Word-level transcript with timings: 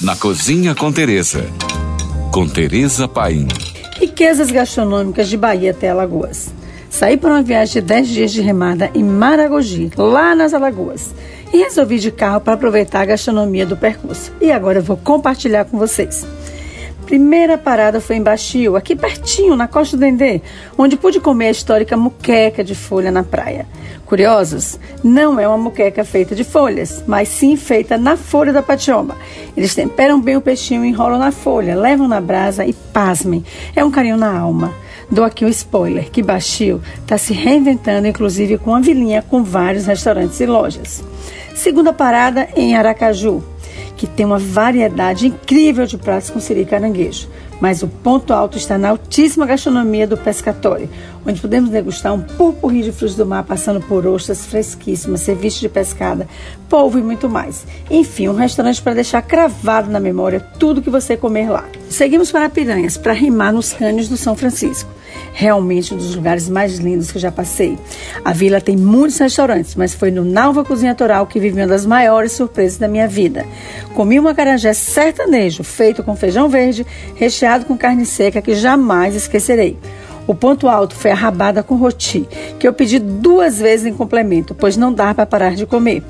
na 0.00 0.16
Cozinha 0.16 0.74
com 0.74 0.90
Teresa. 0.90 1.44
Com 2.32 2.48
Teresa 2.48 3.06
Paim. 3.06 3.46
Riquezas 3.98 4.50
gastronômicas 4.50 5.28
de 5.28 5.36
Bahia 5.36 5.72
até 5.72 5.90
Alagoas. 5.90 6.54
Saí 6.88 7.18
para 7.18 7.34
uma 7.34 7.42
viagem 7.42 7.74
de 7.74 7.80
10 7.82 8.08
dias 8.08 8.32
de 8.32 8.40
remada 8.40 8.90
em 8.94 9.04
Maragogi, 9.04 9.90
lá 9.98 10.34
nas 10.34 10.54
Alagoas. 10.54 11.14
E 11.52 11.58
resolvi 11.58 11.98
de 11.98 12.10
carro 12.10 12.40
para 12.40 12.54
aproveitar 12.54 13.02
a 13.02 13.06
gastronomia 13.06 13.66
do 13.66 13.76
percurso. 13.76 14.32
E 14.40 14.50
agora 14.50 14.78
eu 14.78 14.82
vou 14.82 14.96
compartilhar 14.96 15.66
com 15.66 15.76
vocês. 15.76 16.26
Primeira 17.10 17.58
parada 17.58 18.00
foi 18.00 18.14
em 18.14 18.22
Baixio, 18.22 18.76
aqui 18.76 18.94
pertinho, 18.94 19.56
na 19.56 19.66
Costa 19.66 19.96
do 19.96 20.00
Dendê, 20.00 20.40
onde 20.78 20.96
pude 20.96 21.18
comer 21.18 21.48
a 21.48 21.50
histórica 21.50 21.96
muqueca 21.96 22.62
de 22.62 22.72
folha 22.72 23.10
na 23.10 23.24
praia. 23.24 23.66
Curiosos? 24.06 24.78
Não 25.02 25.40
é 25.40 25.48
uma 25.48 25.58
muqueca 25.58 26.04
feita 26.04 26.36
de 26.36 26.44
folhas, 26.44 27.02
mas 27.08 27.26
sim 27.26 27.56
feita 27.56 27.98
na 27.98 28.16
folha 28.16 28.52
da 28.52 28.62
patioma. 28.62 29.16
Eles 29.56 29.74
temperam 29.74 30.20
bem 30.20 30.36
o 30.36 30.40
peixinho, 30.40 30.84
enrolam 30.84 31.18
na 31.18 31.32
folha, 31.32 31.74
levam 31.74 32.06
na 32.06 32.20
brasa 32.20 32.64
e 32.64 32.72
pasmem. 32.72 33.44
É 33.74 33.84
um 33.84 33.90
carinho 33.90 34.16
na 34.16 34.38
alma. 34.38 34.72
Dou 35.10 35.24
aqui 35.24 35.44
um 35.44 35.48
spoiler, 35.48 36.12
que 36.12 36.22
Baixio 36.22 36.80
está 37.00 37.18
se 37.18 37.32
reinventando, 37.32 38.06
inclusive 38.06 38.56
com 38.56 38.70
uma 38.70 38.80
vilinha 38.80 39.20
com 39.20 39.42
vários 39.42 39.84
restaurantes 39.84 40.38
e 40.38 40.46
lojas. 40.46 41.02
Segunda 41.56 41.92
parada 41.92 42.48
em 42.54 42.76
Aracaju 42.76 43.42
que 44.00 44.06
tem 44.06 44.24
uma 44.24 44.38
variedade 44.38 45.26
incrível 45.26 45.84
de 45.84 45.98
pratos 45.98 46.30
com 46.30 46.40
siri 46.40 46.64
caranguejo. 46.64 47.28
Mas 47.60 47.82
o 47.82 47.88
ponto 47.88 48.32
alto 48.32 48.56
está 48.56 48.78
na 48.78 48.88
altíssima 48.88 49.46
gastronomia 49.46 50.06
do 50.06 50.16
pescatório, 50.16 50.88
onde 51.26 51.40
podemos 51.40 51.70
degustar 51.70 52.14
um 52.14 52.22
purpurri 52.22 52.82
de 52.82 52.92
frutos 52.92 53.16
do 53.16 53.26
mar 53.26 53.44
passando 53.44 53.80
por 53.80 54.06
ostras 54.06 54.46
fresquíssimas, 54.46 55.20
ceviche 55.20 55.60
de 55.60 55.68
pescada, 55.68 56.26
polvo 56.68 56.98
e 56.98 57.02
muito 57.02 57.28
mais. 57.28 57.66
Enfim, 57.90 58.28
um 58.28 58.34
restaurante 58.34 58.80
para 58.80 58.94
deixar 58.94 59.22
cravado 59.22 59.90
na 59.90 60.00
memória 60.00 60.40
tudo 60.40 60.82
que 60.82 60.90
você 60.90 61.16
comer 61.16 61.50
lá. 61.50 61.64
Seguimos 61.88 62.32
para 62.32 62.48
Piranhas, 62.48 62.96
para 62.96 63.12
rimar 63.12 63.52
nos 63.52 63.72
cânions 63.72 64.08
do 64.08 64.16
São 64.16 64.34
Francisco 64.34 65.00
realmente 65.32 65.94
um 65.94 65.96
dos 65.96 66.14
lugares 66.14 66.48
mais 66.48 66.78
lindos 66.78 67.10
que 67.10 67.18
já 67.18 67.30
passei. 67.30 67.78
A 68.24 68.32
vila 68.32 68.60
tem 68.60 68.76
muitos 68.76 69.18
restaurantes, 69.18 69.74
mas 69.74 69.94
foi 69.94 70.10
no 70.10 70.24
Nalva 70.24 70.64
Cozinha 70.64 70.94
Toral 70.94 71.26
que 71.26 71.40
vivi 71.40 71.60
uma 71.60 71.66
das 71.66 71.86
maiores 71.86 72.32
surpresas 72.32 72.78
da 72.78 72.88
minha 72.88 73.08
vida. 73.08 73.46
Comi 73.94 74.20
um 74.20 74.28
acarajé 74.28 74.72
sertanejo, 74.72 75.64
feito 75.64 76.02
com 76.02 76.14
feijão 76.16 76.48
verde, 76.48 76.86
recheado 77.14 77.49
com 77.58 77.76
carne 77.76 78.06
seca, 78.06 78.40
que 78.40 78.54
jamais 78.54 79.14
esquecerei. 79.14 79.76
O 80.26 80.34
ponto 80.34 80.68
alto 80.68 80.94
foi 80.94 81.10
a 81.10 81.14
rabada 81.14 81.60
com 81.60 81.74
roti, 81.74 82.28
que 82.56 82.68
eu 82.68 82.72
pedi 82.72 83.00
duas 83.00 83.58
vezes 83.58 83.86
em 83.86 83.92
complemento, 83.92 84.54
pois 84.54 84.76
não 84.76 84.92
dá 84.92 85.12
para 85.12 85.26
parar 85.26 85.56
de 85.56 85.66
comer. 85.66 86.04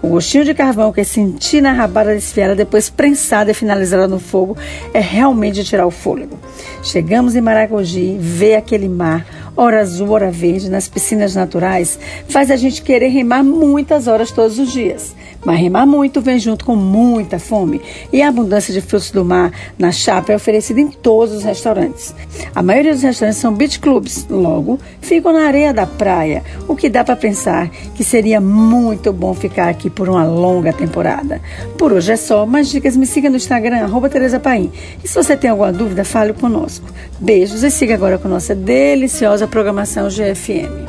O 0.00 0.08
gostinho 0.08 0.46
de 0.46 0.54
carvão 0.54 0.92
que 0.92 1.04
senti 1.04 1.60
na 1.60 1.72
rabada 1.72 2.14
desfiada, 2.14 2.54
depois 2.54 2.88
prensada 2.88 3.50
e 3.50 3.54
finalizada 3.54 4.08
no 4.08 4.18
fogo, 4.18 4.56
é 4.94 5.00
realmente 5.00 5.62
tirar 5.62 5.86
o 5.86 5.90
fôlego. 5.90 6.38
Chegamos 6.82 7.36
em 7.36 7.42
Maragogi, 7.42 8.16
vê 8.18 8.54
aquele 8.54 8.88
mar, 8.88 9.26
hora 9.56 9.80
azul, 9.80 10.10
hora 10.10 10.30
verde, 10.30 10.70
nas 10.70 10.86
piscinas 10.86 11.34
naturais, 11.34 11.98
faz 12.28 12.50
a 12.50 12.56
gente 12.56 12.82
querer 12.82 13.08
remar 13.08 13.42
muitas 13.42 14.06
horas 14.06 14.30
todos 14.30 14.58
os 14.58 14.70
dias. 14.70 15.14
Mas 15.44 15.60
remar 15.60 15.86
muito 15.86 16.20
vem 16.20 16.38
junto 16.38 16.64
com 16.64 16.74
muita 16.74 17.38
fome 17.38 17.80
e 18.12 18.20
a 18.20 18.28
abundância 18.28 18.74
de 18.74 18.80
frutos 18.80 19.12
do 19.12 19.24
mar 19.24 19.52
na 19.78 19.92
chapa 19.92 20.32
é 20.32 20.36
oferecida 20.36 20.80
em 20.80 20.88
todos 20.88 21.34
os 21.34 21.44
restaurantes. 21.44 22.14
A 22.52 22.62
maioria 22.62 22.92
dos 22.92 23.02
restaurantes 23.02 23.40
são 23.40 23.54
beach 23.54 23.78
clubs, 23.78 24.26
logo 24.28 24.78
ficam 25.00 25.32
na 25.32 25.46
areia 25.46 25.72
da 25.72 25.86
praia, 25.86 26.42
o 26.66 26.74
que 26.74 26.88
dá 26.88 27.04
para 27.04 27.14
pensar 27.14 27.68
que 27.94 28.02
seria 28.02 28.40
muito 28.40 29.12
bom 29.12 29.34
ficar 29.34 29.68
aqui 29.68 29.88
por 29.88 30.08
uma 30.08 30.24
longa 30.24 30.72
temporada. 30.72 31.40
Por 31.78 31.92
hoje 31.92 32.12
é 32.12 32.16
só, 32.16 32.44
mais 32.44 32.68
dicas 32.68 32.96
me 32.96 33.06
siga 33.06 33.30
no 33.30 33.36
Instagram, 33.36 33.84
arroba 33.84 34.08
Tereza 34.08 34.40
Paim. 34.40 34.72
E 35.04 35.08
se 35.08 35.14
você 35.14 35.36
tem 35.36 35.48
alguma 35.48 35.72
dúvida, 35.72 36.04
fale 36.04 36.32
conosco. 36.32 36.86
Beijos 37.20 37.62
e 37.62 37.70
siga 37.70 37.94
agora 37.94 38.18
com 38.18 38.28
nossa 38.28 38.54
deliciosa 38.54 39.45
programação 39.48 40.08
GFM. 40.08 40.85